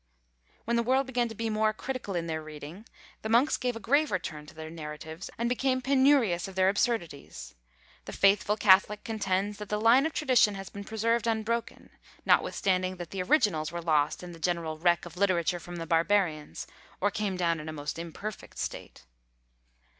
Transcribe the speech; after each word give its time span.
When 0.65 0.77
the 0.77 0.81
world 0.81 1.05
began 1.05 1.27
to 1.27 1.35
be 1.35 1.47
more 1.51 1.73
critical 1.73 2.15
in 2.15 2.25
their 2.25 2.41
reading, 2.41 2.87
the 3.21 3.29
monks 3.29 3.55
gave 3.55 3.75
a 3.75 3.79
graver 3.79 4.17
turn 4.17 4.47
to 4.47 4.55
their 4.55 4.71
narratives; 4.71 5.29
and 5.37 5.47
became 5.47 5.79
penurious 5.79 6.47
of 6.47 6.55
their 6.55 6.69
absurdities. 6.69 7.53
The 8.05 8.11
faithful 8.13 8.57
Catholic 8.57 9.03
contends, 9.03 9.59
that 9.59 9.69
the 9.69 9.79
line 9.79 10.07
of 10.07 10.13
tradition 10.13 10.55
has 10.55 10.71
been 10.71 10.85
preserved 10.85 11.27
unbroken; 11.27 11.91
notwithstanding 12.25 12.95
that 12.95 13.11
the 13.11 13.21
originals 13.21 13.71
were 13.71 13.79
lost 13.79 14.23
in 14.23 14.31
the 14.31 14.39
general 14.39 14.79
wreck 14.79 15.05
of 15.05 15.17
literature 15.17 15.59
from 15.59 15.75
the 15.75 15.85
barbarians, 15.85 16.65
or 16.99 17.11
came 17.11 17.37
down 17.37 17.59
in 17.59 17.69
a 17.69 17.71
most 17.71 17.99
imperfect 17.99 18.57
state. 18.57 19.05